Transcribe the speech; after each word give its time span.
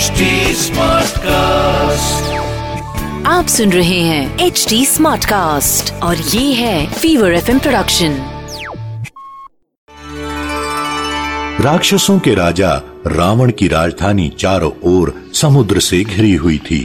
HD 0.00 0.26
Smartcast. 0.56 2.20
आप 3.26 3.46
सुन 3.48 3.72
रहे 3.72 4.00
हैं 4.00 4.38
एच 4.38 4.66
डी 4.68 4.86
स्मार्ट 4.86 5.24
कास्ट 5.24 5.92
और 6.02 6.16
ये 6.16 6.52
है 6.52 6.92
फीवर 6.92 7.32
एफ़ 7.32 7.50
प्रोडक्शन 7.58 8.12
राक्षसों 11.60 12.18
के 12.18 12.34
राजा 12.34 12.82
रावण 13.06 13.50
की 13.50 13.68
राजधानी 13.68 14.32
चारों 14.38 14.70
ओर 14.84 15.14
समुद्र 15.34 15.80
से 15.80 16.04
घिरी 16.04 16.34
हुई 16.34 16.58
थी। 16.58 16.80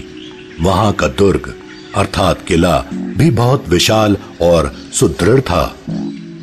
वहाँ 0.62 0.92
का 0.94 1.08
दुर्ग 1.08 1.56
अर्थात 1.96 2.40
किला 2.48 2.78
भी 2.94 3.32
बहुत 3.32 3.70
विशाल 3.70 4.18
और 4.42 4.76
सुदृढ़ 4.94 5.40
था। 5.40 5.76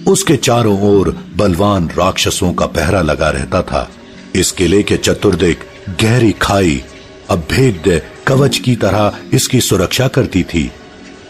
उसके 0.09 0.37
चारों 0.37 0.81
ओर 0.81 1.17
बलवान 1.37 1.89
राक्षसों 1.89 2.53
का 2.53 2.67
पहरा 2.67 3.03
लगा 3.03 3.31
रहता 3.31 3.63
था। 3.63 3.91
इस 4.35 4.53
किले 4.53 4.83
के 4.83 4.97
चतुर्दिक 4.97 5.59
गहरी 5.89 6.33
खाई, 6.33 6.85
अभेद्य 7.31 8.03
कवच 8.27 8.59
की 8.59 8.77
तरह 8.77 9.19
इसकी 9.33 9.61
सुरक्षा 9.61 10.09
करती 10.09 10.43
थी, 10.43 10.73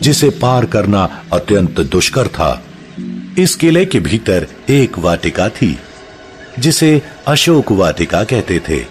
जिसे 0.02 0.30
पार 0.30 0.66
करना 0.66 1.22
अत्यंत 1.32 1.80
दुष्कर 1.80 2.28
था। 2.28 2.62
इस 3.38 3.54
किले 3.54 3.84
के 3.84 4.00
भीतर 4.00 4.46
एक 4.70 4.98
वाटिका 4.98 5.48
थी, 5.48 5.78
जिसे 6.58 7.02
अशोक 7.26 7.72
वाटिका 7.72 8.24
कहते 8.24 8.60
थे। 8.68 8.84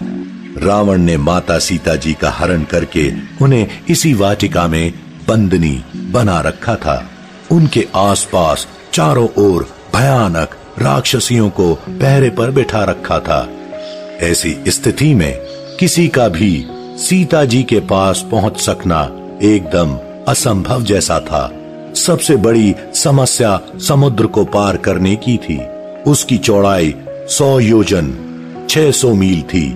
रावण 0.58 0.98
ने 0.98 1.16
माता 1.16 1.58
सीता 1.58 1.96
जी 1.96 2.14
का 2.14 2.30
हरण 2.30 2.62
करके 2.62 3.12
उन्हें 3.42 3.68
इसी 3.88 4.14
वाटिका 4.14 4.68
में 4.68 4.92
बंदनी 5.28 5.84
बना 5.96 6.40
रखा 6.40 6.76
था। 6.76 7.10
उनके 7.50 7.88
आसपास 7.94 8.66
चारों 8.92 9.28
ओर 9.38 9.74
भयानक 9.94 10.56
राक्षसियों 10.78 11.50
को 11.50 11.74
पहरे 11.74 12.30
पर 12.30 12.50
बिठा 12.50 12.84
रखा 12.84 13.18
था। 13.18 13.48
ऐसी 14.22 14.56
स्थिति 14.68 15.14
में 15.14 15.38
किसी 15.80 16.08
का 16.08 16.28
भी 16.28 16.66
सीता 16.70 17.44
जी 17.44 17.62
के 17.62 17.80
पास 17.80 18.26
पहुँच 18.30 18.60
सकना 18.60 19.00
एकदम 19.42 19.98
असंभव 20.28 20.82
जैसा 20.82 21.20
था। 21.20 21.52
सबसे 21.94 22.36
बड़ी 22.36 22.74
समस्या 22.94 23.60
समुद्र 23.78 24.26
को 24.26 24.44
पार 24.44 24.76
करने 24.76 25.16
की 25.16 25.36
थी। 25.36 25.60
उसकी 26.06 26.38
चौड़ाई 26.38 26.94
सौ 27.08 27.60
योजन 27.60 28.14
600 28.70 29.14
मील 29.14 29.42
थी। 29.42 29.68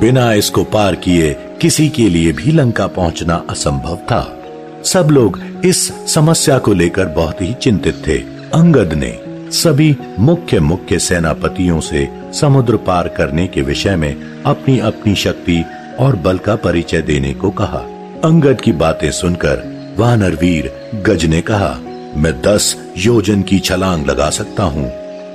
बिना 0.00 0.32
इसको 0.32 0.64
पार 0.64 0.94
किए 0.94 1.36
किसी 1.60 1.88
के 1.88 2.08
लिए 2.08 2.32
भी 2.32 2.52
लंका 2.52 2.86
पहुँचना 2.86 3.44
असंभव 3.50 3.96
था। 3.96 4.36
सब 4.84 5.08
लोग 5.10 5.40
इस 5.64 5.92
समस्या 6.14 6.58
को 6.58 6.72
लेकर 6.72 7.06
बहुत 7.06 7.42
ही 7.42 7.54
चिंतित 7.54 8.02
थे। 8.06 8.18
अंगद 8.54 8.92
ने 8.94 9.19
सभी 9.52 9.96
मुख्य 10.18 10.58
मुख्य 10.60 10.98
सेनापतियों 10.98 11.80
से 11.80 12.08
समुद्र 12.32 12.76
पार 12.76 13.08
करने 13.08 13.46
के 13.46 13.60
विषय 13.60 13.96
में 13.96 14.42
अपनी 14.42 14.78
अपनी 14.78 15.14
शक्ति 15.14 15.64
और 16.00 16.16
बल 16.16 16.38
का 16.38 16.54
परिचय 16.56 17.02
देने 17.02 17.32
को 17.34 17.50
कहा। 17.50 17.78
अंगद 18.24 18.60
की 18.60 18.72
बातें 18.72 19.10
सुनकर 19.10 19.94
वानर 19.98 20.34
वीर 20.34 20.70
गज 21.06 21.24
ने 21.24 21.40
कहा, 21.40 21.78
मैं 22.16 22.32
दस 22.42 22.76
योजन 22.96 23.42
की 23.42 23.58
छलांग 23.58 24.06
लगा 24.06 24.28
सकता 24.30 24.62
हूँ। 24.62 24.84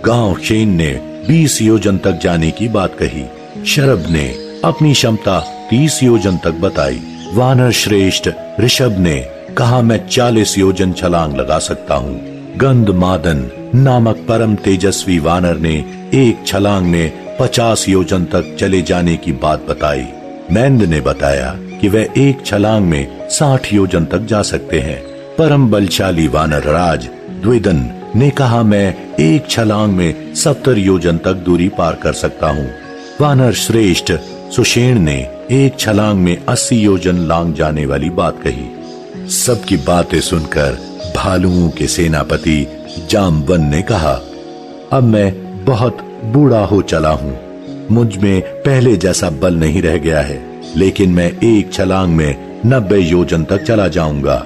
गाँव 0.02 0.38
शेन 0.38 0.70
ने 0.70 0.92
बीस 1.28 1.62
योजन 1.62 1.98
तक 1.98 2.20
जाने 2.24 2.52
की 2.52 2.68
बात 2.68 2.96
कही। 3.02 3.26
शरभ 3.66 4.06
ने 4.10 4.28
अपनी 4.66 4.94
क्षमता 4.94 5.40
तीस 5.70 6.02
योजन 6.04 6.38
तक 6.38 6.60
बताई। 6.62 7.02
वानर 7.34 7.72
श्रेष्ठ 7.72 8.30
ऋषभ 8.60 8.96
ने 9.00 9.20
कहा, 9.58 9.82
मैं 9.82 10.08
चालीस 10.08 10.58
योजन 10.58 10.94
छलांग 10.94 11.36
लगा 11.36 11.60
सकता 11.60 11.96
हूँ। 11.96 12.35
गंध 12.58 12.90
मादन 12.90 13.40
नामक 13.76 14.18
परम 14.18 14.56
तेजस्वी 14.56 15.20
वानर 15.20 15.58
ने 15.58 15.74
एक 16.14 16.46
छलांग 16.48 16.86
में 16.86 17.38
पचास 17.38 17.90
योजन 17.90 18.26
तक 18.26 18.56
चले 18.60 18.82
जाने 18.82 19.18
की 19.18 19.32
बात 19.32 19.66
बताई। 19.70 20.06
मैंद 20.52 20.84
ने 20.84 21.02
बताया 21.02 21.52
कि 21.82 21.88
वह 21.88 22.14
एक 22.18 22.46
छलांग 22.46 22.86
में 22.86 23.30
साठ 23.30 23.74
योजन 23.74 24.06
तक 24.06 24.20
जा 24.20 24.42
सकते 24.42 24.80
हैं। 24.80 25.02
परम 25.36 25.70
बलशाली 25.72 26.28
वानर 26.28 26.64
राज 26.64 27.10
द्विदन 27.42 28.12
ने 28.16 28.30
कहा, 28.30 28.64
मैं 28.64 29.16
एक 29.20 29.50
छलांग 29.50 29.94
में 29.94 30.34
सत्तर 30.36 30.78
योजन 30.78 31.18
तक 31.18 31.44
दूरी 31.46 31.70
पार 31.70 31.96
कर 31.96 32.14
सकता 32.14 32.48
हूँ। 32.48 32.70
वानर 33.22 33.54
श्रेष्ठ 33.54 34.14
सुषेण 34.56 35.00
ने 35.00 35.20
एक 35.52 35.80
छलांग 35.80 36.20
में 36.20 36.46
अस्सी 36.46 36.82
योजन 36.82 37.18
लांग 37.18 37.54
जाने 37.54 37.86
वाली 37.86 38.10
बात 38.10 38.44
कही। 38.48 39.30
सबकी 39.30 39.78
बातें 39.78 40.22
सुनकर 40.22 40.95
भालुओं 41.26 41.70
के 41.70 41.88
सेनापति 41.88 42.68
जामवन 43.10 43.62
ने 43.62 43.82
कहा, 43.82 44.12
अब 44.92 45.04
मैं 45.04 45.66
बहुत 45.66 46.02
बूढ़ा 46.24 46.60
हो 46.66 46.82
चला 46.82 47.10
हूँ। 47.10 47.88
मुझमें 47.92 48.42
पहले 48.42 48.96
जैसा 48.98 49.30
बल 49.30 49.56
नहीं 49.56 49.82
रह 49.82 49.98
गया 49.98 50.20
है, 50.22 50.38
लेकिन 50.78 51.10
मैं 51.10 51.28
एक 51.44 51.72
छलांग 51.74 52.12
में 52.16 52.62
नब्बे 52.66 52.98
योजन 52.98 53.44
तक 53.44 53.64
चला 53.64 53.88
जाऊँगा। 53.88 54.46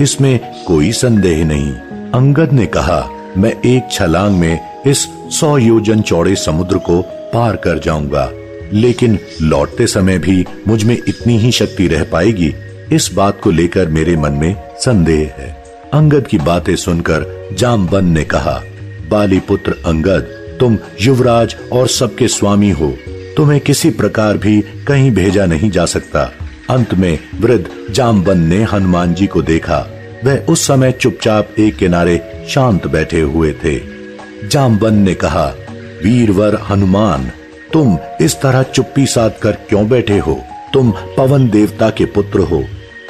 इसमें 0.00 0.38
कोई 0.64 0.92
संदेह 0.92 1.44
नहीं। 1.44 1.72
अंगद 2.12 2.52
ने 2.52 2.66
कहा, 2.66 3.00
मैं 3.36 3.52
एक 3.52 3.88
छलांग 3.92 4.36
में 4.36 4.82
इस 4.86 5.06
सौ 5.30 5.56
योजन 5.58 6.02
चौड़े 6.02 6.34
समुद्र 6.34 6.78
को 6.78 7.00
पार 7.32 7.56
कर 7.56 7.78
जाऊँगा। 7.78 8.30
लेकिन 8.72 9.18
लौटते 9.42 9.86
समय 9.86 10.18
भी 10.18 10.44
मुझमें 10.68 10.96
इतनी 11.08 11.38
ही 11.38 11.50
शक्ति 11.52 11.88
रह 11.88 12.04
पाएगी, 12.04 12.54
इस 12.92 13.10
बात 13.14 13.40
को 13.40 13.50
लेकर 13.50 13.88
मेरे 13.88 14.16
मन 14.16 14.32
में 14.32 14.54
संदेह 14.78 15.34
है। 15.38 15.61
अंगद 15.92 16.26
की 16.26 16.38
बातें 16.38 16.76
सुनकर 16.76 17.48
जामबन 17.52 18.04
ने 18.04 18.24
कहा, 18.24 18.62
बाली 19.08 19.40
पुत्र 19.40 19.74
अंगद, 19.86 20.20
तुम 20.60 20.78
युवराज 21.00 21.56
और 21.72 21.88
सबके 21.88 22.28
स्वामी 22.28 22.70
हो। 22.70 22.94
तुम्हें 23.36 23.60
किसी 23.60 23.90
प्रकार 23.90 24.36
भी 24.36 24.60
कहीं 24.60 25.10
भेजा 25.10 25.46
नहीं 25.46 25.70
जा 25.70 25.86
सकता। 25.86 26.32
अंत 26.70 26.94
में 26.94 27.18
वृद्ध 27.40 27.92
जामबन 27.92 28.38
ने 28.38 28.62
हनुमान 28.62 29.14
जी 29.14 29.26
को 29.26 29.42
देखा। 29.42 29.86
वह 30.24 30.38
उस 30.38 30.66
समय 30.66 30.92
चुपचाप 30.92 31.48
एक 31.58 31.76
किनारे 31.76 32.46
शांत 32.48 32.86
बैठे 32.86 33.20
हुए 33.20 33.52
थे। 33.52 33.80
जामबन 34.48 34.94
ने 34.94 35.14
कहा, 35.14 35.54
वीरवर 36.04 36.60
हनुमान, 36.70 37.30
तुम 37.72 37.98
इस 38.20 38.40
तरह 38.40 38.62
चुप्पी 38.62 39.06
साध 39.06 39.32
कर 39.42 39.52
क्यों 39.52 39.88
बैठे 39.88 40.18
हो? 40.18 40.42
तुम 40.74 40.92
पवन 41.16 41.50
देवता 41.50 41.90
के 41.90 42.04
पुत्र 42.04 42.38
हो। 42.40 42.64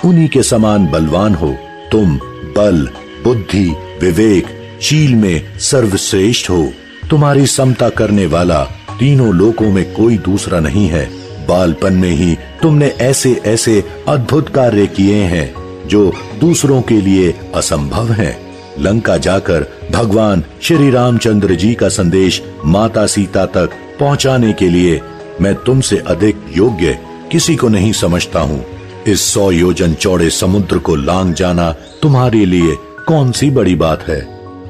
उन्हीं 0.05 0.29
के 0.29 0.43
समान 0.43 0.87
बलवान 0.87 1.35
हो। 1.35 1.57
तुम 1.93 2.21
बल, 2.57 2.89
बुद्धि, 3.25 3.69
विवेक, 4.01 4.47
चील 4.83 5.15
में 5.15 5.59
सर्वश्रेष्ठ 5.59 6.51
हो। 6.51 6.73
तुम्हारी 7.11 7.47
समता 7.47 7.89
करने 7.89 8.27
वाला 8.27 8.65
तीनों 8.99 9.35
लोकों 9.35 9.71
में 9.73 9.95
कोई 9.95 10.19
दूसरा 10.19 10.61
नहीं 10.61 10.87
है। 10.89 11.05
बालपन 11.47 11.93
में 11.93 12.11
ही 12.11 12.35
तुमने 12.63 12.87
ऐसे 12.87 13.33
ऐसे 13.45 13.85
अद्भुत 14.09 14.49
कार्य 14.49 14.87
किए 14.87 15.23
हैं, 15.25 15.55
जो 15.89 16.13
दूसरों 16.41 16.83
के 16.83 17.01
लिए 17.01 17.35
असंभव 17.55 18.13
हैं। 18.13 18.37
लंका 18.79 19.17
जाकर 19.17 19.67
भगवान 19.93 20.45
श्री 20.63 20.91
रामचंद्र 20.91 21.55
जी 21.55 21.75
का 21.75 21.89
संदेश 21.89 22.43
माता 22.65 23.07
सीता 23.07 23.47
तक 23.47 23.71
पहुँचाने 24.01 24.53
के 24.53 24.69
लिए 24.69 25.01
मैं 25.41 25.55
तुमसे 25.55 25.99
अधिक 25.99 26.37
योग्य 26.57 26.99
किसी 27.33 27.57
को 27.57 27.69
नहीं 27.69 27.93
समझता 27.93 28.41
हूँ। 28.41 28.65
इस 29.07 29.21
सौ 29.21 29.51
योजन 29.51 29.95
चौड़े 29.95 30.31
समुद्र 30.31 30.79
को 30.79 30.95
लांग 30.95 31.35
जाना 31.35 31.75
तुम्हारे 32.03 32.45
लिए 32.45 32.77
कौन 33.07 33.33
सी 33.33 33.51
बड़ी 33.51 33.75
बात 33.75 34.03
है? 34.03 34.21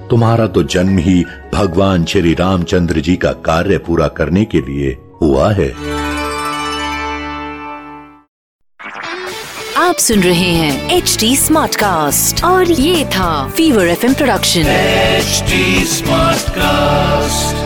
तुम्हारा 0.09 0.47
तो 0.47 0.63
जन्म 0.63 0.99
ही 0.99 1.25
भगवान 1.55 2.05
श्री 2.05 2.35
रामचंद्र 2.35 3.01
जी 3.01 3.17
का 3.17 3.33
कार्य 3.33 3.79
पूरा 3.79 4.09
करने 4.09 4.45
के 4.45 4.61
लिए 4.61 4.97
हुआ 5.23 5.53
है। 5.53 5.71
आप 9.77 9.97
सुन 9.97 10.21
रहे 10.21 10.51
हैं 10.51 10.91
एच 10.91 11.17
डी 11.21 11.37
स्मार्ट 11.37 11.77
कास्ट 11.77 12.45
और 12.45 12.71
ये 12.71 13.05
था 13.05 13.49
fever 13.49 13.87
F 13.87 14.15
production 14.15 14.61
H 14.61 15.45
smart 15.89 16.39
Smartcast. 16.39 17.62